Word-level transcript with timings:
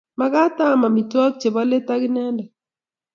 Magat 0.19 0.57
aam 0.65 0.81
amitwogik 0.87 1.37
Che 1.41 1.47
bo 1.53 1.61
bet 1.69 1.87
ak 1.93 2.01
inendet. 2.07 2.51